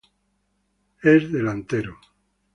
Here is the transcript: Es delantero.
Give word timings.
Es 1.13 1.29
delantero. 1.31 1.95